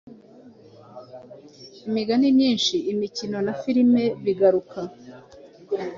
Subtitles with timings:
[1.87, 4.79] imigani myinshi imikino na firime bigaruka